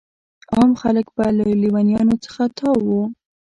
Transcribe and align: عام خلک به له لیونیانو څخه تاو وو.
عام 0.53 0.71
خلک 0.81 1.05
به 1.15 1.25
له 1.37 1.45
لیونیانو 1.61 2.15
څخه 2.25 2.43
تاو 2.57 2.79
وو. 2.87 3.03